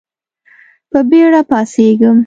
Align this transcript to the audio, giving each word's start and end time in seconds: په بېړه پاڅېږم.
په 0.91 0.99
بېړه 1.09 1.41
پاڅېږم. 1.49 2.17